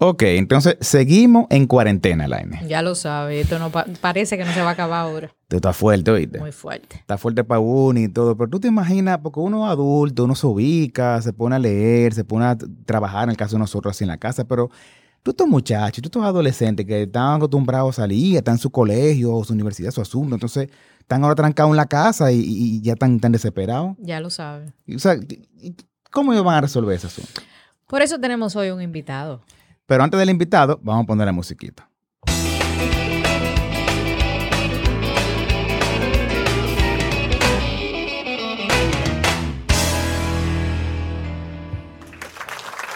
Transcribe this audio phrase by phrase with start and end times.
[0.00, 2.60] Ok, entonces seguimos en cuarentena, Laine.
[2.68, 5.34] Ya lo sabe, esto no pa- parece que no se va a acabar ahora.
[5.48, 6.38] Tú estás fuerte, ¿oíste?
[6.38, 6.96] Muy fuerte.
[6.96, 10.36] Está fuerte para uno y todo, pero tú te imaginas, porque uno es adulto, uno
[10.36, 12.56] se ubica, se pone a leer, se pone a
[12.86, 14.70] trabajar, en el caso de nosotros así en la casa, pero
[15.24, 19.42] tú estos muchachos, tú estos adolescentes que están acostumbrados a salir, están en su colegio,
[19.42, 20.68] su universidad, su asunto, entonces
[21.00, 23.96] están ahora trancados en la casa y, ya están tan desesperados.
[23.98, 24.72] Ya lo sabe.
[24.86, 25.16] Y, O sea,
[26.12, 27.40] ¿cómo ellos van a resolver ese asunto?
[27.88, 29.40] Por eso tenemos hoy un invitado.
[29.88, 31.88] Pero antes del invitado, vamos a poner la musiquita.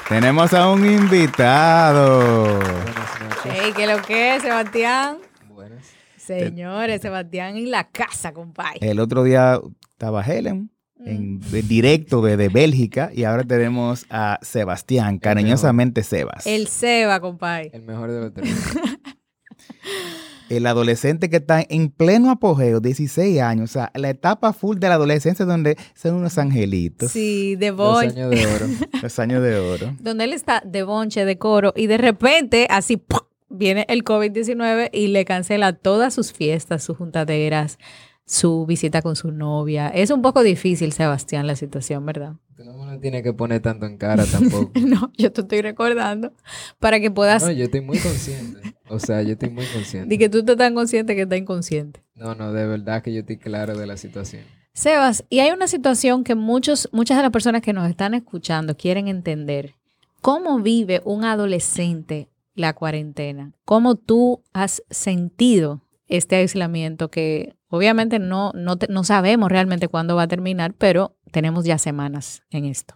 [0.07, 2.59] Tenemos a un invitado.
[2.59, 3.55] Buenas noches.
[3.55, 5.17] Ey, ¿qué lo que es, Sebastián?
[5.49, 5.95] Buenas.
[6.19, 8.81] Señores, Sebastián en la casa, compadre.
[8.83, 10.71] El otro día estaba Helen
[11.07, 16.47] en en directo desde Bélgica y ahora tenemos a Sebastián, cariñosamente Sebas.
[16.47, 17.71] El Seba, compadre.
[17.73, 18.51] El mejor de los tres.
[20.49, 24.89] el adolescente que está en pleno apogeo, 16 años, o sea, la etapa full de
[24.89, 28.21] la adolescencia donde son unos angelitos, Sí, de Dos bonche.
[28.21, 28.67] años de oro.
[29.03, 29.97] los años de oro.
[30.01, 33.21] Donde él está de bonche, de coro, y de repente, así, ¡pum!
[33.49, 37.79] viene el COVID-19 y le cancela todas sus fiestas, sus juntaderas,
[38.27, 39.89] su visita con su novia.
[39.89, 42.35] Es un poco difícil, Sebastián, la situación, ¿verdad?
[42.59, 44.73] No me lo tienes que poner tanto en cara tampoco.
[44.81, 46.33] No, yo te estoy recordando
[46.79, 47.43] para que puedas...
[47.43, 48.75] No, yo estoy muy consciente.
[48.89, 50.09] O sea, yo estoy muy consciente.
[50.09, 52.03] Di que tú estás tan consciente que estás inconsciente.
[52.15, 54.45] No, no, de verdad que yo estoy claro de la situación.
[54.75, 58.77] Sebas, y hay una situación que muchos, muchas de las personas que nos están escuchando
[58.77, 59.75] quieren entender.
[60.21, 63.53] ¿Cómo vive un adolescente la cuarentena?
[63.65, 70.17] ¿Cómo tú has sentido este aislamiento que obviamente no, no, te- no sabemos realmente cuándo
[70.17, 72.95] va a terminar, pero tenemos ya semanas en esto?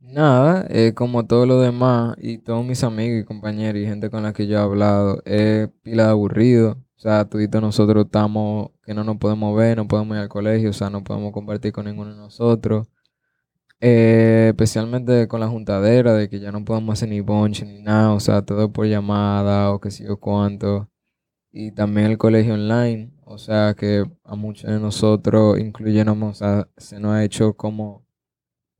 [0.00, 4.22] Nada, eh, como todo lo demás y todos mis amigos y compañeros y gente con
[4.22, 6.78] la que yo he hablado, es pila de aburrido.
[6.96, 10.70] O sea, toditos nosotros estamos que no nos podemos ver, no podemos ir al colegio,
[10.70, 12.88] o sea, no podemos compartir con ninguno de nosotros.
[13.80, 18.12] Eh, especialmente con la juntadera de que ya no podemos hacer ni bonche ni nada,
[18.12, 20.90] o sea, todo por llamada o qué sé yo cuánto.
[21.52, 26.98] Y también el colegio online, o sea, que a muchos de nosotros, incluyéndonos, sea, se
[26.98, 28.08] nos ha hecho como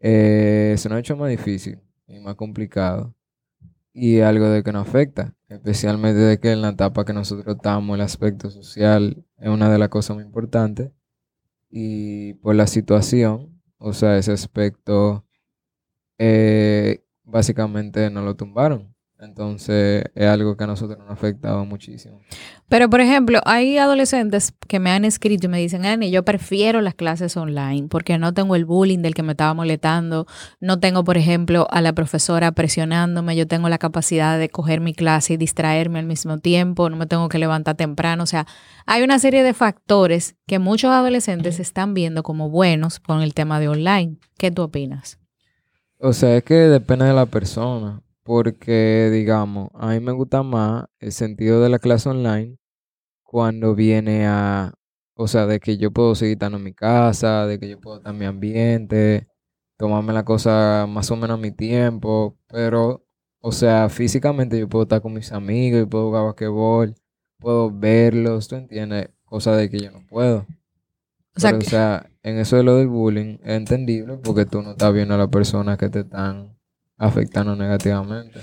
[0.00, 3.14] eh, se nos ha hecho más difícil y más complicado.
[3.92, 7.94] Y algo de que nos afecta, especialmente de que en la etapa que nosotros estamos,
[7.96, 10.92] el aspecto social es una de las cosas muy importantes.
[11.70, 15.26] Y por la situación, o sea, ese aspecto,
[16.18, 18.94] eh, básicamente nos lo tumbaron.
[19.20, 22.20] Entonces es algo que a nosotros nos ha afectado muchísimo.
[22.68, 26.80] Pero, por ejemplo, hay adolescentes que me han escrito y me dicen, Ani, yo prefiero
[26.82, 30.26] las clases online porque no tengo el bullying del que me estaba molestando,
[30.60, 34.94] no tengo, por ejemplo, a la profesora presionándome, yo tengo la capacidad de coger mi
[34.94, 38.22] clase y distraerme al mismo tiempo, no me tengo que levantar temprano.
[38.22, 38.46] O sea,
[38.86, 43.58] hay una serie de factores que muchos adolescentes están viendo como buenos con el tema
[43.58, 44.18] de online.
[44.38, 45.18] ¿Qué tú opinas?
[45.98, 50.84] O sea, es que depende de la persona, porque digamos, a mí me gusta más
[51.00, 52.58] el sentido de la clase online
[53.22, 54.74] cuando viene a,
[55.14, 57.96] o sea, de que yo puedo seguir estando en mi casa, de que yo puedo
[57.96, 59.28] estar en mi ambiente,
[59.78, 63.02] tomarme la cosa más o menos a mi tiempo, pero,
[63.40, 66.94] o sea, físicamente yo puedo estar con mis amigos, yo puedo jugar basquetbol,
[67.38, 69.08] puedo verlos, ¿tú entiendes?
[69.24, 70.46] Cosa de que yo no puedo.
[71.34, 74.44] O sea, Pero, que- o sea, en eso de lo del bullying es entendible porque
[74.44, 76.57] tú no estás viendo a las personas que te están
[76.98, 78.40] afectando negativamente.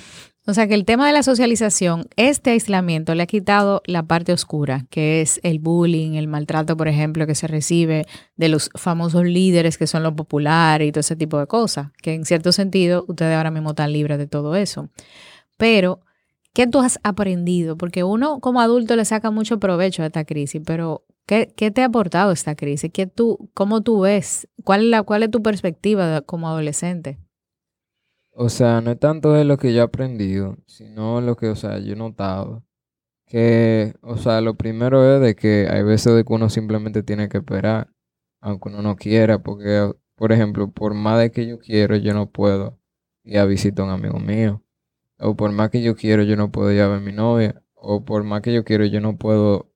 [0.48, 4.32] O sea que el tema de la socialización, este aislamiento le ha quitado la parte
[4.32, 8.06] oscura, que es el bullying, el maltrato, por ejemplo, que se recibe
[8.36, 12.14] de los famosos líderes que son los populares y todo ese tipo de cosas, que
[12.14, 14.90] en cierto sentido ustedes ahora mismo están libres de todo eso.
[15.58, 16.02] Pero,
[16.54, 17.76] ¿qué tú has aprendido?
[17.76, 21.82] Porque uno como adulto le saca mucho provecho a esta crisis, pero ¿qué, qué te
[21.82, 22.92] ha aportado esta crisis?
[22.94, 24.48] ¿Qué tú, ¿Cómo tú ves?
[24.64, 27.18] ¿Cuál es, la, cuál es tu perspectiva como adolescente?
[28.38, 31.56] O sea, no es tanto de lo que yo he aprendido, sino lo que, o
[31.56, 32.64] sea, yo he notado.
[33.26, 37.30] Que, o sea, lo primero es de que hay veces de que uno simplemente tiene
[37.30, 37.90] que esperar,
[38.42, 42.30] aunque uno no quiera, porque, por ejemplo, por más de que yo quiero, yo no
[42.32, 42.80] puedo
[43.24, 44.64] ir a visitar a un amigo mío.
[45.20, 47.64] O por más que yo quiero, yo no puedo ir a ver a mi novia.
[47.76, 49.72] O por más que yo quiero, yo no puedo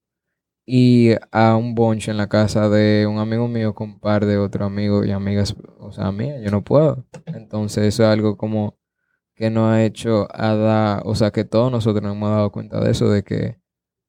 [0.70, 4.38] ir a un bonche en la casa de un amigo mío con un par de
[4.38, 7.04] otros amigos y amigas, o sea, mías, yo no puedo.
[7.26, 8.78] Entonces eso es algo como
[9.34, 12.78] que nos ha hecho a dar, o sea, que todos nosotros nos hemos dado cuenta
[12.78, 13.58] de eso, de que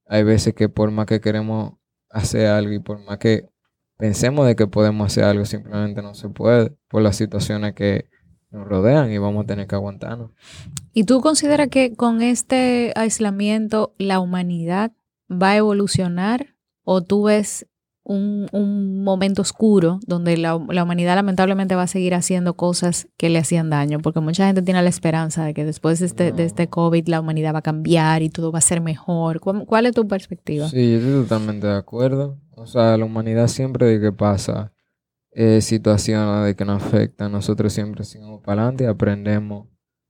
[0.06, 1.74] hay veces que por más que queremos
[2.10, 3.50] hacer algo y por más que
[3.98, 8.08] pensemos de que podemos hacer algo, simplemente no se puede por las situaciones que
[8.52, 10.32] nos rodean y vamos a tener que aguantarnos.
[10.94, 14.92] ¿Y tú consideras que con este aislamiento la humanidad
[15.32, 16.51] va a evolucionar
[16.84, 17.68] o tú ves
[18.04, 23.30] un, un momento oscuro donde la, la, humanidad lamentablemente va a seguir haciendo cosas que
[23.30, 24.00] le hacían daño?
[24.00, 27.20] Porque mucha gente tiene la esperanza de que después de este, de este COVID la
[27.20, 29.40] humanidad va a cambiar y todo va a ser mejor.
[29.40, 30.68] ¿Cuál, cuál es tu perspectiva?
[30.70, 32.40] Sí, yo estoy totalmente de acuerdo.
[32.56, 34.72] O sea, la humanidad siempre de que pasa
[35.32, 39.68] eh, situaciones de que nos afectan, nosotros siempre seguimos para adelante y aprendemos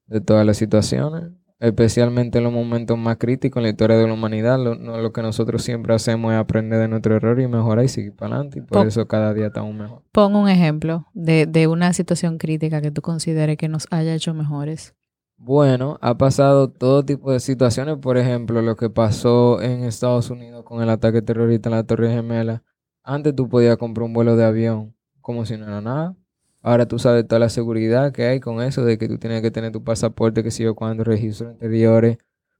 [0.07, 1.31] de todas las situaciones,
[1.61, 4.59] especialmente en los momentos más críticos en la historia de la humanidad.
[4.59, 8.13] Lo, lo que nosotros siempre hacemos es aprender de nuestro error y mejorar y seguir
[8.15, 8.59] para adelante.
[8.59, 10.03] Y por Pon- eso cada día estamos mejor.
[10.11, 14.33] Pon un ejemplo de, de una situación crítica que tú consideres que nos haya hecho
[14.33, 14.95] mejores.
[15.37, 17.97] Bueno, ha pasado todo tipo de situaciones.
[17.97, 22.11] Por ejemplo, lo que pasó en Estados Unidos con el ataque terrorista en la Torre
[22.13, 22.63] Gemela.
[23.03, 26.15] Antes tú podías comprar un vuelo de avión como si no era nada.
[26.61, 29.51] Ahora tú sabes toda la seguridad que hay con eso, de que tú tienes que
[29.51, 32.17] tener tu pasaporte, que si yo cuando registros interiores,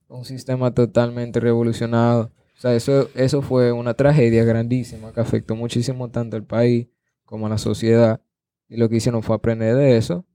[0.07, 2.31] un sistema totalmente revolucionado.
[2.57, 6.87] O sea, eso, eso fue una tragedia grandísima que afectó muchísimo tanto al país
[7.25, 8.21] como a la sociedad.
[8.67, 10.25] Y lo que hicieron fue aprender de eso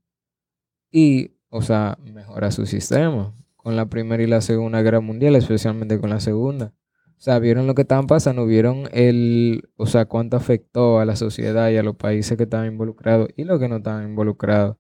[0.91, 3.35] y, o sea, mejorar su sistema.
[3.57, 6.73] Con la Primera y la Segunda Guerra Mundial, especialmente con la Segunda.
[7.19, 11.17] O sea, vieron lo que estaban pasando, vieron el, o sea, cuánto afectó a la
[11.17, 14.77] sociedad y a los países que estaban involucrados y los que no estaban involucrados.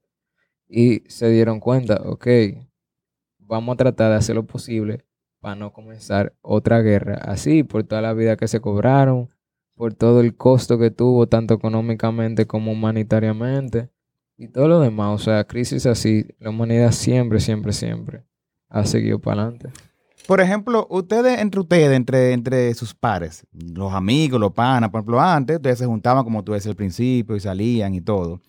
[0.69, 2.27] Y se dieron cuenta, ok,
[3.39, 5.05] vamos a tratar de hacer lo posible
[5.41, 9.31] para no comenzar otra guerra así, por toda la vida que se cobraron,
[9.75, 13.91] por todo el costo que tuvo, tanto económicamente como humanitariamente,
[14.37, 15.21] y todo lo demás.
[15.21, 18.25] O sea, crisis así, la humanidad siempre, siempre, siempre
[18.69, 19.71] ha seguido para adelante.
[20.27, 25.21] Por ejemplo, ustedes, entre ustedes, entre, entre sus pares, los amigos, los panas, por ejemplo,
[25.21, 28.41] antes ustedes se juntaban como tú decías al principio y salían y todo.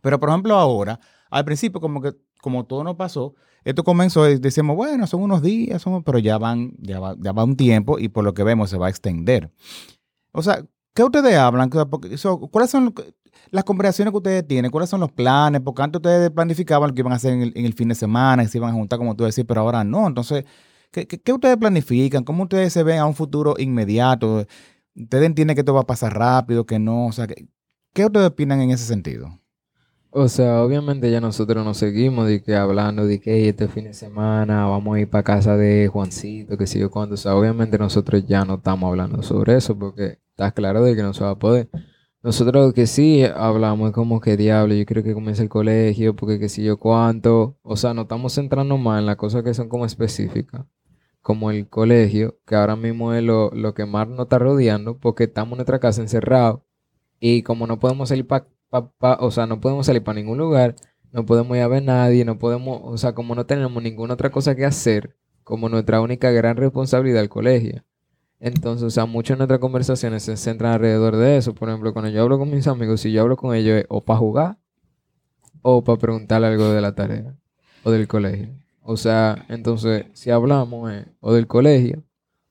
[0.00, 1.00] Pero, por ejemplo, ahora,
[1.30, 3.34] al principio, como que como todo nos pasó,
[3.64, 7.44] esto comenzó, y decíamos, bueno, son unos días, pero ya van, ya va, ya va
[7.44, 9.50] un tiempo y por lo que vemos se va a extender.
[10.32, 10.64] O sea,
[10.94, 11.70] ¿qué ustedes hablan?
[11.70, 12.92] ¿Qué- porque eso- ¿Cuáles son
[13.50, 14.70] las conversaciones que ustedes tienen?
[14.70, 15.60] ¿Cuáles son los planes?
[15.62, 17.94] Porque antes ustedes planificaban lo que iban a hacer en el, en el fin de
[17.94, 20.06] semana, que se iban a juntar, como tú decís, pero ahora no.
[20.08, 20.44] Entonces,
[20.92, 22.24] ¿qué, qué, qué ustedes planifican?
[22.24, 24.46] ¿Cómo ustedes se ven a un futuro inmediato?
[24.94, 27.06] ¿Ustedes entienden que esto va a pasar rápido, que no?
[27.06, 27.48] O sea, ¿qué,
[27.92, 29.40] qué ustedes opinan en ese sentido?
[30.14, 33.84] O sea, obviamente ya nosotros nos seguimos de que hablando de que "Ey, este fin
[33.84, 37.14] de semana vamos a ir para casa de Juancito, que sé yo cuándo.
[37.14, 41.02] O sea, obviamente nosotros ya no estamos hablando sobre eso porque está claro de que
[41.02, 41.70] no se va a poder.
[42.22, 46.38] Nosotros que sí hablamos es como que diablo, yo quiero que comience el colegio porque
[46.38, 47.56] que sé yo cuánto.
[47.62, 50.66] O sea, nos estamos centrando más en las cosas que son como específicas,
[51.22, 55.24] como el colegio, que ahora mismo es lo, lo que más nos está rodeando porque
[55.24, 56.60] estamos en nuestra casa encerrados
[57.20, 60.38] y como no podemos salir para pa, pa- o sea, no podemos salir para ningún
[60.38, 60.74] lugar,
[61.12, 64.30] no podemos ir a ver nadie, no podemos, o sea, como no tenemos ninguna otra
[64.30, 65.14] cosa que hacer,
[65.44, 67.84] como nuestra única gran responsabilidad el colegio.
[68.40, 71.54] Entonces, o sea, muchas de nuestras conversaciones se centran alrededor de eso.
[71.54, 74.02] Por ejemplo, cuando yo hablo con mis amigos, si yo hablo con ellos es o
[74.02, 74.58] para jugar
[75.62, 77.34] o para preguntar algo de la tarea
[77.84, 78.48] o del colegio.
[78.84, 82.02] O sea, entonces, si hablamos eh, o del colegio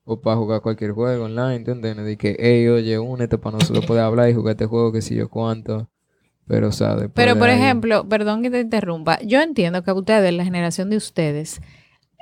[0.04, 1.96] o para jugar cualquier juego online, ¿entiendes?
[1.98, 5.16] De que, hey, oye, únete para nosotros poder hablar y jugar este juego, que si
[5.16, 5.90] yo cuánto.
[6.48, 9.84] Pero, o sea, después Pero, de por ahí- ejemplo, perdón que te interrumpa, yo entiendo
[9.84, 11.62] que a ustedes, la generación de ustedes,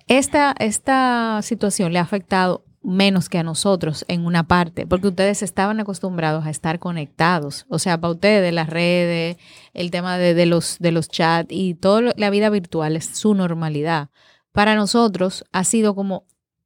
[0.07, 5.43] esta, esta situación le ha afectado menos que a nosotros en una parte, porque ustedes
[5.43, 7.65] estaban acostumbrados a estar conectados.
[7.69, 9.37] O sea, para ustedes las redes,
[9.73, 13.33] el tema de, de los, de los chats y toda la vida virtual es su
[13.33, 14.09] normalidad.
[14.51, 16.25] Para nosotros ha sido como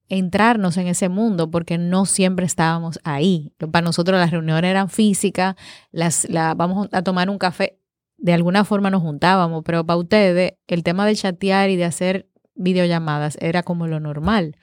[0.10, 3.54] entrarnos en ese mundo porque no siempre estábamos ahí.
[3.72, 5.56] Para nosotros las reuniones eran físicas,
[5.92, 7.80] las, la, vamos a tomar un café,
[8.18, 12.30] de alguna forma nos juntábamos, pero para ustedes el tema de chatear y de hacer
[12.56, 14.56] videollamadas era como lo normal.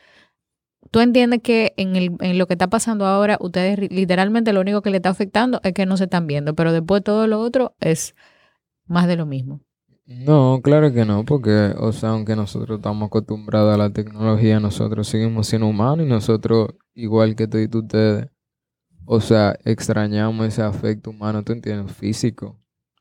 [0.91, 4.83] Tú entiendes que en, el, en lo que está pasando ahora, ustedes literalmente lo único
[4.83, 7.75] que le está afectando es que no se están viendo, pero después todo lo otro
[7.81, 8.15] es
[8.87, 9.61] más de lo mismo.
[10.07, 15.07] No, claro que no, porque, o sea, aunque nosotros estamos acostumbrados a la tecnología, nosotros
[15.07, 18.27] seguimos siendo humanos y nosotros, igual que todos ustedes,
[19.05, 21.95] o sea, extrañamos ese afecto humano, ¿tú entiendes?
[21.95, 22.59] Físico.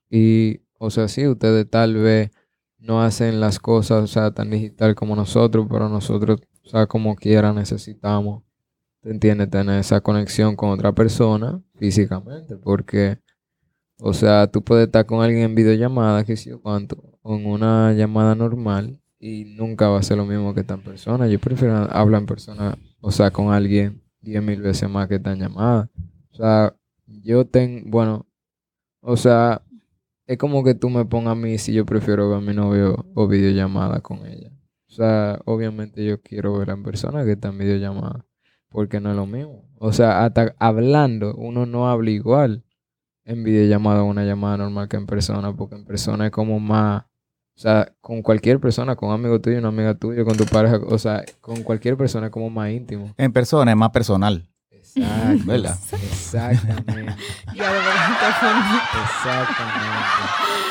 [0.07, 2.29] Y, o sea, sí, ustedes tal vez
[2.77, 7.15] no hacen las cosas, o sea, tan digital como nosotros, pero nosotros, o sea, como
[7.15, 8.43] quiera necesitamos,
[9.01, 9.49] ¿te entiendes?
[9.49, 13.17] Tener esa conexión con otra persona físicamente, porque...
[14.01, 17.45] O sea, tú puedes estar con alguien en videollamada, que sé yo cuánto, o en
[17.45, 21.27] una llamada normal, y nunca va a ser lo mismo que estar en persona.
[21.27, 25.33] Yo prefiero hablar en persona, o sea, con alguien diez mil veces más que estar
[25.33, 25.89] en llamada.
[26.31, 26.75] O sea,
[27.07, 28.25] yo tengo, bueno,
[29.01, 29.63] o sea,
[30.27, 33.05] es como que tú me pongas a mí si yo prefiero ver a mi novio
[33.15, 34.51] o videollamada con ella.
[34.89, 38.25] O sea, obviamente yo quiero ver en persona que está en videollamada,
[38.69, 39.63] porque no es lo mismo.
[39.77, 42.63] O sea, hasta hablando, uno no habla igual
[43.23, 47.03] en videollamada o una llamada normal que en persona, porque en persona es como más,
[47.03, 50.79] o sea, con cualquier persona, con un amigo tuyo, una amiga tuya, con tu pareja,
[50.87, 53.13] o sea, con cualquier persona es como más íntimo.
[53.17, 54.49] En persona es más personal.
[54.71, 55.43] Exacto.
[55.45, 55.77] ¿Verdad?
[55.91, 57.15] Exactamente.
[59.03, 60.68] Exactamente.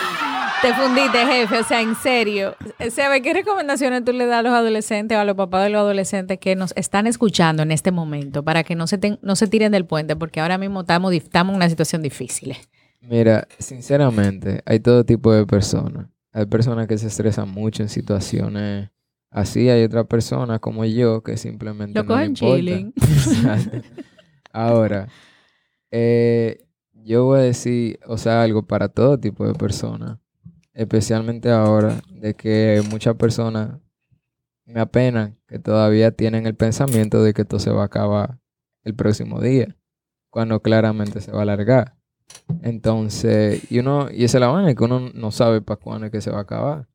[0.63, 1.59] Te fundiste, jefe.
[1.59, 2.55] O sea, en serio.
[2.91, 5.81] Sebe, ¿qué recomendaciones tú le das a los adolescentes o a los papás de los
[5.81, 9.47] adolescentes que nos están escuchando en este momento para que no se, ten- no se
[9.47, 10.17] tiren del puente?
[10.17, 12.57] Porque ahora mismo estamos, en una situación difícil.
[13.01, 16.09] Mira, sinceramente, hay todo tipo de personas.
[16.33, 18.91] Hay personas que se estresan mucho en situaciones
[19.31, 19.69] así.
[19.71, 22.93] Hay otras personas como yo que simplemente Lo no cogen chilling.
[24.53, 25.09] Ahora,
[25.91, 30.19] eh, yo voy a decir, o sea, algo para todo tipo de personas.
[30.79, 33.81] Especialmente ahora, de que muchas personas
[34.67, 38.39] me apenan que todavía tienen el pensamiento de que esto se va a acabar
[38.85, 39.77] el próximo día,
[40.31, 41.97] cuando claramente se va a alargar.
[42.63, 46.21] Entonces, y uno, y esa es la vaina, que uno no sabe para cuándo que
[46.21, 46.89] se va a acabar.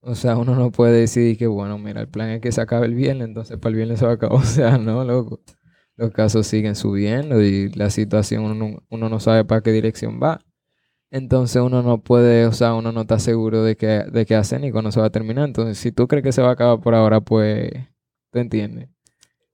[0.00, 2.86] O sea, uno no puede decidir que, bueno, mira, el plan es que se acabe
[2.86, 4.38] el viernes, entonces para el viernes se va a acabar.
[4.42, 5.40] O sea, no, loco.
[5.96, 10.20] Los casos siguen subiendo y la situación uno, no- uno no sabe para qué dirección
[10.22, 10.40] va.
[11.10, 14.60] Entonces uno no puede, o sea, uno no está seguro de qué, de qué hacer
[14.60, 15.46] ni cuándo se va a terminar.
[15.46, 17.70] Entonces, si tú crees que se va a acabar por ahora, pues,
[18.30, 18.88] ¿tú entiendes?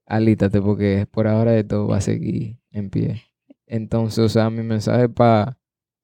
[0.06, 3.22] Alítate porque por ahora esto va a seguir en pie.
[3.66, 5.56] Entonces, o sea, mi mensaje para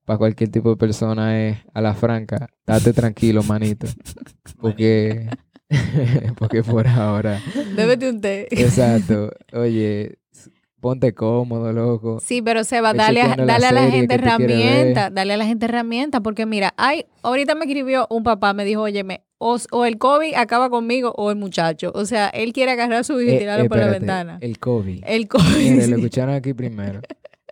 [0.06, 3.86] cualquier tipo de persona es a la franca, date tranquilo, manito.
[4.60, 5.28] Porque,
[6.38, 7.40] porque por ahora,
[7.76, 8.46] Bébete un té.
[8.50, 9.32] exacto.
[9.52, 10.19] Oye,
[10.80, 12.18] ponte cómodo, loco.
[12.20, 16.20] Sí, pero Seba, dale, a- dale a la gente herramientas, dale a la gente herramientas,
[16.22, 20.34] porque mira, hay, ahorita me escribió un papá, me dijo, óyeme, o, o el COVID
[20.34, 21.92] acaba conmigo o el muchacho.
[21.94, 24.38] O sea, él quiere agarrar a su hijo y Eh, tirarlo por la ventana.
[24.40, 25.04] El COVID.
[25.06, 25.56] El COVID.
[25.70, 25.90] Mire, sí.
[25.90, 27.00] lo escucharon aquí primero.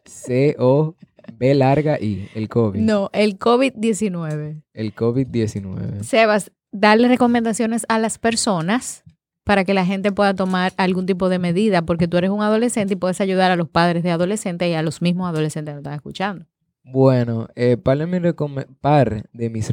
[0.04, 2.80] C-O-B larga I, el COVID.
[2.80, 4.62] No, el COVID-19.
[4.74, 6.02] El COVID-19.
[6.02, 9.04] Sebas, darle recomendaciones a las personas
[9.48, 12.92] para que la gente pueda tomar algún tipo de medida, porque tú eres un adolescente
[12.92, 15.80] y puedes ayudar a los padres de adolescentes y a los mismos adolescentes que nos
[15.80, 16.46] están escuchando.
[16.84, 19.68] Bueno, eh, par de mis, recome- par de mis,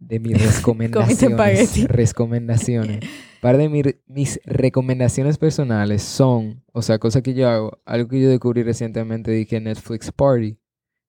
[0.00, 1.88] de mis recomendaciones.
[1.88, 3.00] recomendaciones.
[3.40, 7.78] Par de mi- mis recomendaciones personales son, o sea, cosas que yo hago.
[7.84, 10.58] Algo que yo descubrí recientemente, dije Netflix Party.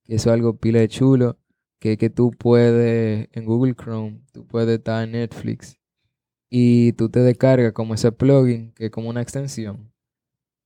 [0.04, 1.38] Que eso es algo pila de chulo.
[1.78, 5.76] Que, que tú puedes, en Google Chrome, tú puedes estar en Netflix.
[6.48, 9.92] Y tú te descargas como ese plugin, que es como una extensión.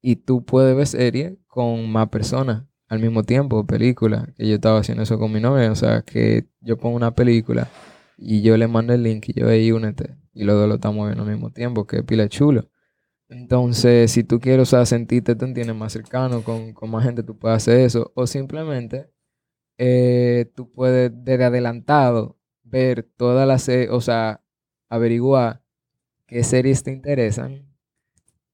[0.03, 4.81] Y tú puedes ver series con más personas al mismo tiempo, películas, que yo estaba
[4.81, 7.69] haciendo eso con mi novia, o sea, que yo pongo una película
[8.19, 11.07] y yo le mando el link y yo ahí únete, y los dos lo estamos
[11.07, 12.69] viendo al mismo tiempo, que pila chulo.
[13.29, 17.23] Entonces, si tú quieres, o sea, sentirte, tú entiendes, más cercano con, con más gente,
[17.23, 19.09] tú puedes hacer eso, o simplemente
[19.79, 24.43] eh, tú puedes desde adelantado ver todas las o sea,
[24.89, 25.60] averiguar
[26.31, 27.67] qué series te interesan,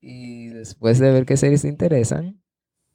[0.01, 2.41] y después de ver qué series te interesan,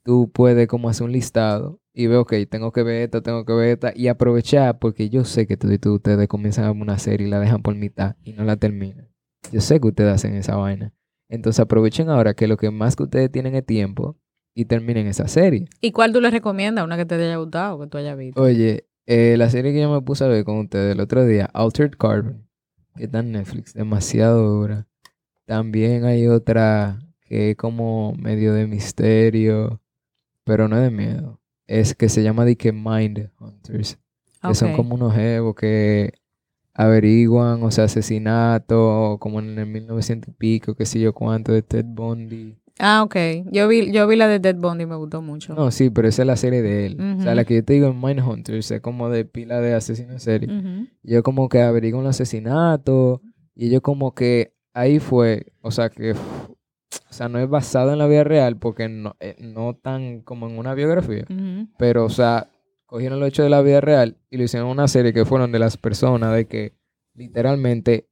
[0.03, 3.53] tú puedes como hacer un listado y ver, ok, tengo que ver esta, tengo que
[3.53, 7.27] ver esta y aprovechar porque yo sé que todos ustedes comienzan a ver una serie
[7.27, 9.09] y la dejan por mitad y no la terminan.
[9.51, 10.93] Yo sé que ustedes hacen esa vaina.
[11.29, 14.17] Entonces aprovechen ahora que lo que más que ustedes tienen es tiempo
[14.55, 15.67] y terminen esa serie.
[15.79, 16.83] ¿Y cuál tú le recomiendas?
[16.83, 18.41] Una que te haya gustado, que tú hayas visto.
[18.41, 21.49] Oye, eh, la serie que yo me puse a ver con ustedes el otro día,
[21.53, 22.47] Altered Carbon,
[22.95, 24.87] que está en Netflix, demasiado dura.
[25.45, 29.81] También hay otra que es como medio de misterio,
[30.43, 31.39] pero no de miedo.
[31.67, 33.97] Es que se llama de que Mind Hunters,
[34.41, 36.13] que son como unos jevos que
[36.73, 41.61] averiguan, o sea, asesinato, como en el 1900 y pico, qué sé yo cuánto, de
[41.61, 42.60] Ted Bundy.
[42.83, 43.15] Ah, ok.
[43.51, 45.53] Yo vi, yo vi la de Dead Bond y me gustó mucho.
[45.53, 47.17] No, sí, pero esa es la serie de él.
[47.19, 50.13] O sea, la que yo te digo en Mindhunters es como de pila de asesinos
[50.13, 50.49] en serie.
[50.49, 50.87] Ujú.
[51.03, 53.21] Y ellos como que averiguan los asesinatos.
[53.53, 57.99] Y ellos como que ahí fue, o sea, que, o sea, no es basado en
[57.99, 61.25] la vida real porque no, eh, no tan como en una biografía.
[61.77, 62.49] Pero, o sea,
[62.87, 65.51] cogieron los hechos de la vida real y lo hicieron en una serie que fueron
[65.51, 66.73] de las personas de que
[67.13, 68.07] literalmente,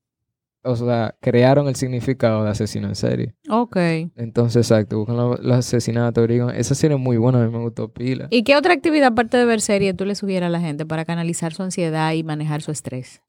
[0.64, 3.36] o sea, crearon el significado de asesino en serie.
[3.50, 3.78] Ok.
[4.16, 6.56] Entonces, exacto, buscan lo- los asesinatos, averiguan.
[6.56, 8.28] Esa serie es muy buena, a mí me gustó pila.
[8.30, 11.06] ¿Y qué otra actividad aparte de ver series tú le sugieres a la gente para
[11.06, 13.22] canalizar su ansiedad y manejar su estrés?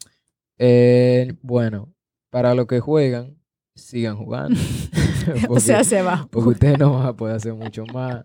[0.59, 1.93] Eh, bueno,
[2.31, 3.37] para los que juegan,
[3.75, 4.59] sigan jugando.
[5.49, 6.29] o sea, se va.
[6.31, 8.25] porque ustedes no van a poder hacer mucho más.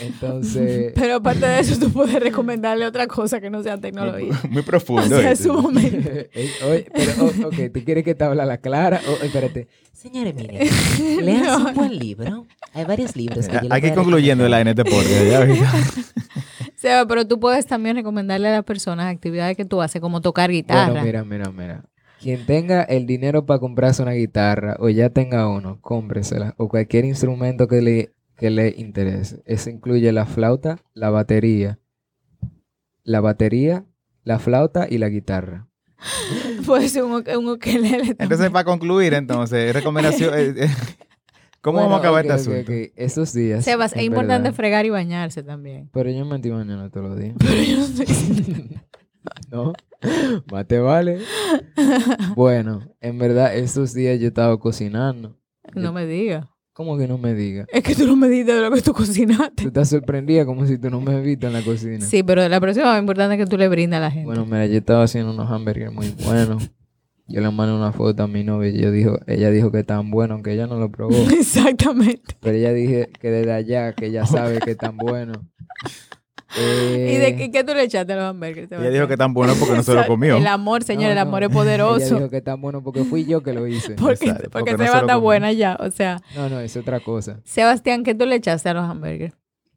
[0.00, 4.38] Entonces, Pero aparte de eso, tú puedes recomendarle otra cosa que no sea tecnología.
[4.50, 5.04] Muy O profundo.
[5.20, 5.36] sea, ¿viste?
[5.44, 6.10] su momento.
[6.34, 9.00] eh, oye, pero, oh, ok, ¿tú quieres que te hable a la clara?
[9.08, 9.68] Oh, espérate.
[9.92, 10.68] Señores, miren,
[11.24, 11.66] lean No.
[11.68, 12.46] un buen libro.
[12.74, 14.86] Hay varios libros que yo Aquí voy a concluyendo la recomendar.
[14.86, 16.08] NT Podcast.
[16.76, 20.50] Seba, pero tú puedes también recomendarle a las personas actividades que tú haces, como tocar
[20.50, 20.90] guitarra.
[20.92, 21.84] Bueno, mira, mira, mira.
[22.20, 26.54] Quien tenga el dinero para comprarse una guitarra o ya tenga uno, cómpresela.
[26.58, 29.42] O cualquier instrumento que le, que le interese.
[29.46, 31.78] Eso incluye la flauta, la batería,
[33.04, 33.84] la batería,
[34.24, 35.68] la flauta y la guitarra.
[36.66, 38.16] Puede ser un, un ukelele también.
[38.20, 40.34] Entonces, para concluir, entonces, recomendación.
[40.34, 40.68] eh, eh,
[41.62, 42.72] ¿Cómo Bueno, vamos a acabar ok, este asunto?
[42.96, 43.64] Esos días.
[43.64, 44.54] Sebas, es importante verdad.
[44.56, 45.90] fregar y bañarse también.
[45.92, 47.34] Pero yo me metí mañana todos los días.
[47.38, 48.06] Pero yo no estoy...
[49.50, 49.72] ¿No?
[50.52, 51.18] Más te vale.
[52.36, 55.36] Bueno, en verdad, estos días yo estaba cocinando.
[55.74, 56.46] No me digas.
[56.76, 57.66] ¿Cómo que no me digas?
[57.72, 59.64] Es que tú no me dices de lo que tú Tú cocinaste.
[59.64, 62.04] estás sorprendida como si tú no me has visto en la cocina.
[62.04, 64.26] Sí, pero la próxima es importante que tú le brindes a la gente.
[64.26, 66.70] Bueno, mira, yo estaba haciendo unos hamburgues muy buenos.
[67.28, 70.10] Yo le mandé una foto a mi novia y yo dijo, ella dijo que tan
[70.10, 71.16] bueno, aunque ella no lo probó.
[71.32, 72.36] Exactamente.
[72.40, 75.32] pero ella dije que desde allá, que ella sabe que tan bueno.
[76.60, 78.70] ¿Y Eh, de qué, qué tú le echaste a los hamburgues?
[78.70, 80.36] Ella dijo que tan bueno porque no se lo comió.
[80.36, 82.14] El amor, señor, no, el no, amor es Ella poderoso.
[82.16, 83.94] dijo que tan bueno porque fui yo que lo hice.
[83.98, 84.78] Porque, Exacto, porque, porque no
[85.14, 85.20] comió.
[85.20, 85.76] buena ya.
[85.80, 87.40] O sea, No, no, es otra cosa.
[87.44, 89.32] Sebastián, ¿qué tú le echaste a los hamburgues?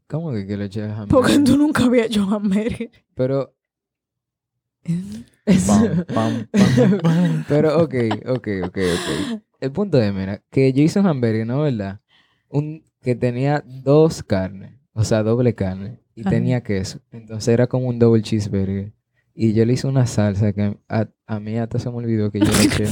[0.07, 1.09] ¿Cómo que, que le eché hamburgues?
[1.09, 2.89] Porque tú nunca habías hecho hamburgues.
[3.15, 3.53] Pero...
[5.67, 7.45] Pam, pam, pam, pam.
[7.47, 7.93] Pero, ok,
[8.27, 9.41] ok, ok, ok.
[9.59, 11.61] El punto es, mira, que yo hice un hamburger, ¿no?
[11.61, 11.99] ¿Verdad?
[12.49, 16.29] Un, que tenía dos carnes, o sea, doble carne, y Ajá.
[16.31, 16.99] tenía queso.
[17.11, 18.91] Entonces era como un double cheeseburger.
[19.33, 22.39] Y yo le hice una salsa que a, a mí hasta se me olvidó que
[22.39, 22.85] yo le eché.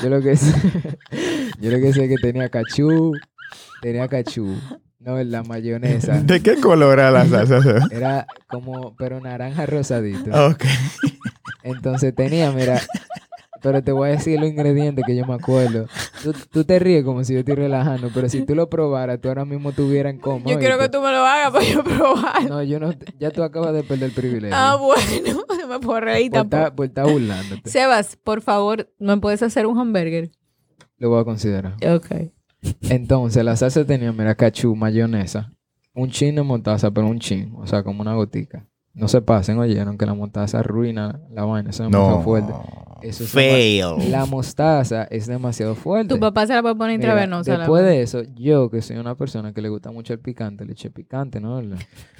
[0.00, 0.54] Yo lo que sé,
[1.60, 3.12] yo lo que sé es que tenía cachú,
[3.82, 4.54] tenía cachú,
[5.00, 6.22] no, la mayonesa.
[6.22, 7.60] ¿De qué color era la salsa?
[7.90, 10.30] Era como, pero naranja rosadito.
[10.50, 10.64] ok.
[11.64, 12.80] Entonces tenía, mira,
[13.62, 15.86] pero te voy a decir los ingredientes que yo me acuerdo.
[16.22, 19.28] Tú, tú te ríes como si yo estoy relajando, pero si tú lo probaras, tú
[19.28, 20.44] ahora mismo estuvieras en coma.
[20.46, 22.48] Yo quiero que tú me lo hagas para yo probar.
[22.48, 24.56] No, yo no, ya tú acabas de perder el privilegio.
[24.56, 26.76] Ah, bueno, no me puedo reír por, tampoco.
[26.76, 27.68] por estar burlándote.
[27.70, 30.30] Sebas, por favor, ¿me puedes hacer un hamburger?
[30.98, 31.76] Lo voy a considerar.
[31.86, 32.30] Ok.
[32.82, 35.52] Entonces, la salsa tenía, mira, cachú, mayonesa,
[35.94, 38.66] un chin de mostaza, pero un chin, o sea, como una gotica.
[38.92, 42.22] No se pasen, oyeron que la mostaza arruina la vaina, eso es demasiado No.
[42.24, 42.52] fuerte.
[43.02, 44.10] Eso es Fail.
[44.10, 46.12] La mostaza es demasiado fuerte.
[46.12, 47.56] Tu papá se la puede poner Mira, intravenosa.
[47.56, 50.72] después de eso, yo que soy una persona que le gusta mucho el picante, le
[50.72, 51.62] eché picante, ¿no?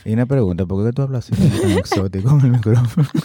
[0.07, 3.07] Y una pregunta, ¿por qué tú hablas así tan exótico con el micrófono?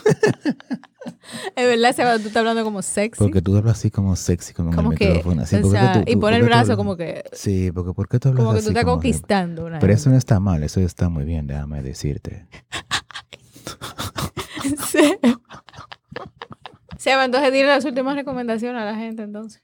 [1.56, 3.24] Es verdad, Sebas, tú estás hablando como sexy.
[3.24, 5.42] Porque tú hablas así como sexy con como el que, micrófono.
[5.44, 7.72] Así, o ¿por qué sea, tú- y tú- por el brazo hablas- como que, Sí,
[7.72, 8.66] porque ¿por qué tú hablas como que así?
[8.66, 9.66] tú estás como conquistando.
[9.66, 12.48] Una Pero eso no está mal, eso está muy bien, déjame decirte.
[14.92, 15.18] Sí.
[16.98, 19.62] Seba, entonces dile las últimas recomendaciones a la gente, entonces.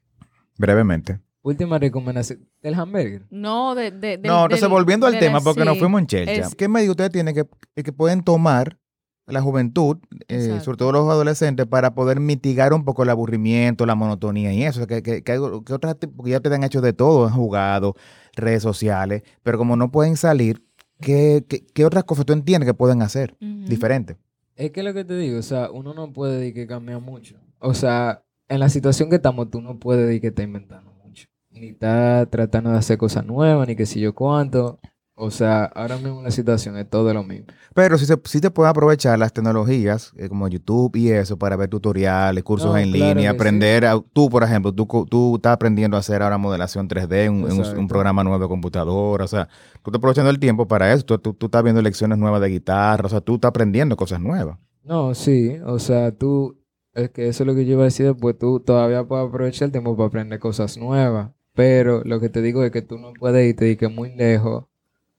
[0.58, 1.20] Brevemente.
[1.44, 3.26] Última recomendación del hamburger.
[3.32, 3.90] No, de...
[3.90, 6.32] de no, entonces del- volviendo al tema, la- porque nos fuimos en chelcha.
[6.34, 7.46] Es- ¿Qué medidas ustedes tienen que,
[7.84, 8.78] que pueden tomar
[9.26, 9.98] la juventud,
[10.28, 14.64] eh, sobre todo los adolescentes, para poder mitigar un poco el aburrimiento, la monotonía y
[14.64, 14.86] eso?
[14.86, 17.96] Que, que, que, que otras, porque ya te han hecho de todo, han jugado,
[18.36, 20.64] redes sociales, pero como no pueden salir,
[21.02, 23.66] ¿qué, qué, qué otras cosas tú entiendes que pueden hacer Ujú.
[23.68, 24.18] diferente?
[24.56, 27.36] Es que lo que te digo, o sea, uno no puede decir que cambia mucho.
[27.60, 31.28] O sea, en la situación que estamos, tú no puedes decir que está inventando mucho.
[31.50, 34.80] Ni está tratando de hacer cosas nuevas, ni que sé yo cuánto.
[35.24, 37.46] O sea, ahora mismo la situación es todo lo mismo.
[37.76, 41.56] Pero sí, se, sí te pueden aprovechar las tecnologías eh, como YouTube y eso para
[41.56, 43.36] ver tutoriales, cursos No, en claro línea, sí.
[43.36, 43.86] aprender.
[43.86, 47.52] a- tú, por ejemplo, tú, tú estás aprendiendo a hacer ahora modelación 3D en, un-
[47.52, 49.26] en un, programa nuevo de computadora.
[49.26, 49.46] O sea,
[49.84, 51.06] tú estás aprovechando el tiempo para eso.
[51.06, 53.06] Tú, tú- tú estás viendo lecciones nuevas de guitarra.
[53.06, 54.58] O sea, tú estás aprendiendo cosas nuevas.
[54.84, 56.58] No, sí, o sea, tú,
[56.96, 59.68] es que eso es lo que yo iba a decir después, tú todavía puedes aprovechar
[59.68, 63.14] el tiempo para aprender cosas nuevas, pero lo que te digo es que tú no
[63.14, 64.66] puedes irte y que muy lejos,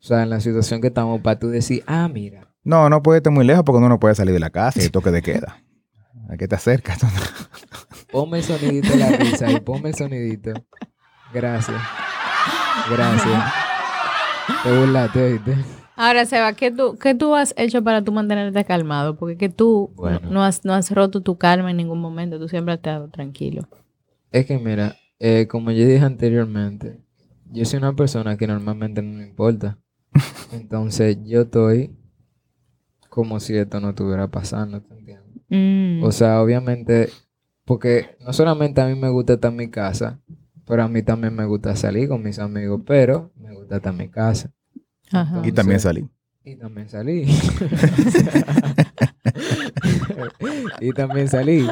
[0.03, 3.21] o sea, en la situación que estamos, para tú decir, ah, mira, No, no puedes
[3.21, 5.63] estar muy lejos porque uno no puede salir de la casa y toque de queda.
[6.29, 6.99] ¿A qué te acercas?
[8.13, 10.53] ponme el sonidito de la risa y ponme el sonidito.
[11.33, 11.81] Gracias.
[12.91, 13.53] Gracias.
[14.63, 15.57] Te burlaste, ¿oíste?
[15.97, 19.17] Ahora, Seba, ¿qué tú, ¿qué tú has hecho para tú mantenerte calmado?
[19.17, 20.21] Porque que tú Bueno.
[20.31, 22.39] no, has, no has roto tu calma en ningún momento.
[22.39, 23.69] Tú siempre has estado tranquilo.
[24.31, 26.99] Es que mira, eh, como yo dije anteriormente,
[27.51, 29.79] yo soy una persona que normalmente no me importa.
[30.53, 31.91] Entonces yo estoy
[33.09, 35.43] como si esto no estuviera pasando, ¿te entiendes?
[35.49, 36.03] Mm.
[36.03, 37.11] O sea, obviamente,
[37.65, 40.19] porque no solamente a mí me gusta estar en mi casa,
[40.67, 43.99] pero a mí también me gusta salir con mis amigos, pero me gusta estar en
[43.99, 44.51] mi casa.
[45.11, 45.43] Ajá.
[45.45, 46.09] Y también salí.
[46.45, 47.25] Y también salí.
[50.81, 51.67] y también salí.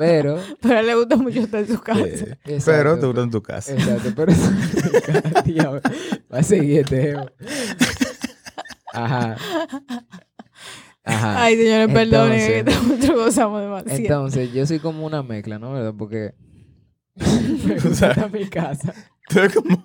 [0.00, 0.38] Pero.
[0.62, 2.02] Pero a él le gusta mucho estar en su casa.
[2.46, 3.72] Eh, pero tú estás en tu casa.
[3.74, 4.32] Exacto, pero.
[5.44, 5.80] Diablo,
[6.32, 7.16] Va a seguir este.
[8.94, 9.36] Ajá.
[11.04, 11.42] Ajá.
[11.44, 13.98] Ay, señores, perdonen, que Entonces- nosotros gozamos demasiado.
[13.98, 15.74] Entonces, yo soy como una mezcla, ¿no?
[15.74, 15.92] ¿Verdad?
[15.98, 16.32] Porque.
[17.16, 18.94] me O gusta sea, mi casa.
[19.28, 19.84] Tú eres como,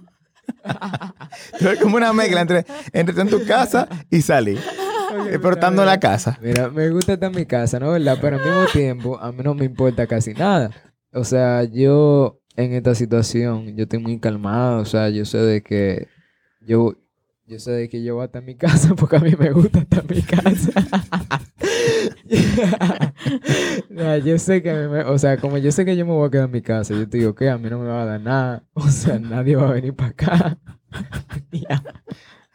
[1.60, 4.62] tú eres como una mezcla entre, entre estar en tu casa y salir.
[5.20, 6.38] En la casa.
[6.42, 7.92] Mira, me gusta estar en mi casa, ¿no?
[7.92, 8.18] ¿Verdad?
[8.22, 10.72] Pero al mismo tiempo, a mí no me importa casi nada.
[11.14, 14.82] O sea, yo en esta situación, yo estoy muy calmado.
[14.82, 16.08] O sea, yo sé de que
[16.62, 16.96] yo,
[17.48, 19.52] yo sé de que yo voy a estar en mi casa porque a mí me
[19.52, 20.72] gusta estar en mi casa.
[23.92, 26.28] O sea, yo sé que me- o sea, como yo sé que yo me voy
[26.28, 28.06] a quedar en mi casa, yo te digo que a mí no me va a
[28.06, 28.64] dar nada.
[28.74, 30.58] O sea, nadie va a venir para acá.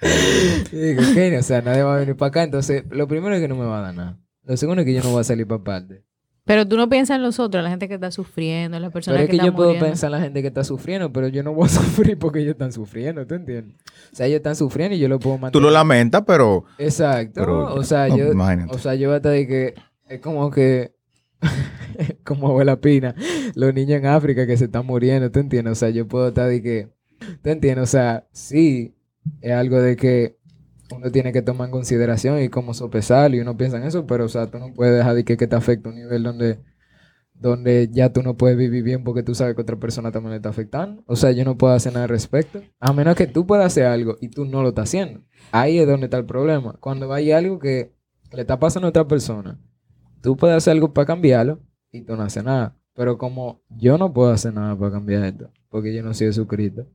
[0.03, 2.43] Yo digo, ok, o sea, nadie va a venir para acá.
[2.43, 4.19] Entonces, lo primero es que no me va a dar nada.
[4.45, 6.05] Lo segundo es que yo no voy a salir para parte.
[6.45, 9.25] Pero tú no piensas en los otros, la gente que está sufriendo, las personas Pero
[9.25, 9.87] es que, que yo puedo muriendo.
[9.87, 12.53] pensar en la gente que está sufriendo, pero yo no voy a sufrir porque ellos
[12.53, 13.77] están sufriendo, ¿tú entiendes?
[14.13, 15.53] O sea, ellos están sufriendo y yo lo puedo mantener.
[15.53, 17.41] Tú lo lamentas, pero Exacto.
[17.43, 18.75] Pero- o sea, no, yo, imagínate.
[18.75, 19.75] o sea, yo hasta de que
[20.09, 20.93] es como que
[22.25, 23.15] como abuela Pina,
[23.55, 25.73] los niños en África que se están muriendo, ¿tú entiendes?
[25.73, 26.89] O sea, yo puedo estar de que,
[27.43, 27.85] ¿tú entiendes?
[27.85, 28.95] O sea, sí,
[29.41, 30.39] es algo de que
[30.95, 34.25] uno tiene que tomar en consideración y como sopesar y uno piensa en eso, pero
[34.25, 36.59] o sea, tú no puedes dejar de que, te afecte a un nivel donde
[37.35, 40.37] donde ya tú no puedes vivir bien porque tú sabes que otra persona también le
[40.37, 41.03] está afectando.
[41.07, 42.61] O sea, yo no puedo hacer nada al respecto.
[42.79, 45.23] A menos que tú puedas hacer algo y tú no lo estás haciendo.
[45.51, 46.77] Ahí es donde está el problema.
[46.81, 47.95] Cuando hay algo que
[48.33, 49.59] le está pasando a otra persona,
[50.21, 52.77] tú puedes hacer algo para cambiarlo y tú no haces nada.
[52.95, 56.87] Pero como yo no puedo hacer nada para cambiar esto, porque yo no soy Jesucristo.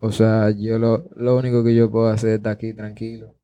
[0.00, 3.34] O sea, yo lo, lo único que yo puedo hacer es estar aquí tranquilo.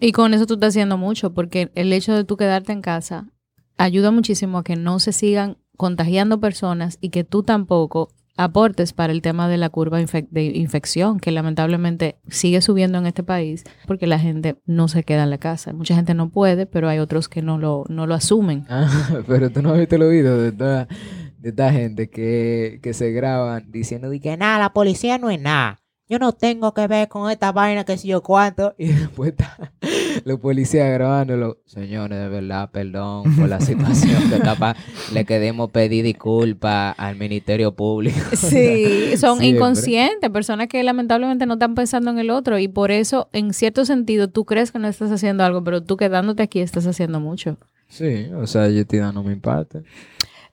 [0.00, 3.28] Y con eso tú estás haciendo mucho, porque el hecho de tú quedarte en casa
[3.76, 9.12] ayuda muchísimo a que no se sigan contagiando personas y que tú tampoco aportes para
[9.12, 13.64] el tema de la curva infec- de infección, que lamentablemente sigue subiendo en este país
[13.86, 15.72] porque la gente no se queda en la casa.
[15.72, 18.64] Mucha gente no puede, pero hay otros que no lo, no lo asumen.
[18.68, 18.88] Ah,
[19.26, 20.88] pero tú no has visto los videos de toda,
[21.38, 25.40] de esta gente que, que se graban diciendo de Que nada, la policía no es
[25.40, 25.79] nada.
[26.10, 28.74] Yo no tengo que ver con esta vaina que sé yo cuánto.
[28.78, 29.72] Y después está
[30.24, 31.58] los policías grabándolo.
[31.66, 34.74] Señores, de verdad, perdón por la situación que está pa-
[35.12, 38.18] Le queremos pedir disculpas al Ministerio Público.
[38.36, 39.46] Sí, son Siempre.
[39.46, 43.84] inconscientes, personas que lamentablemente no están pensando en el otro y por eso, en cierto
[43.84, 47.56] sentido, tú crees que no estás haciendo algo, pero tú quedándote aquí estás haciendo mucho.
[47.88, 49.82] Sí, o sea, yo estoy dando mi parte.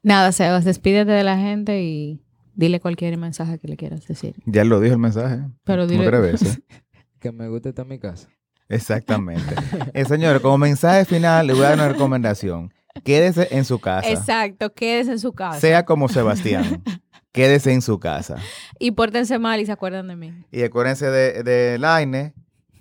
[0.04, 2.20] Nada, Sebas, despídete de la gente y
[2.58, 4.36] dile cualquier mensaje que le quieras decir.
[4.46, 5.40] ya lo dijo el mensaje.
[5.64, 6.62] Pero dile- tres veces.
[7.20, 8.30] Que me gusta estar en mi casa.
[8.70, 9.56] Exactamente.
[9.94, 12.72] Eh, señores, como mensaje final, le voy a dar una recomendación.
[13.04, 14.08] Quédese en su casa.
[14.08, 15.60] Exacto, quédese en su casa.
[15.60, 16.84] Sea como Sebastián.
[17.32, 18.36] Quédese en su casa.
[18.80, 20.32] Y pórtense mal y se acuerdan de mí.
[20.52, 22.34] Y acuérdense de, de Laine,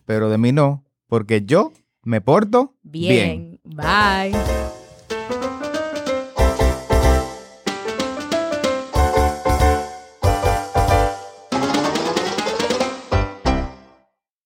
[0.05, 3.59] pero de mí no, porque yo me porto bien.
[3.65, 5.36] Bien, bye.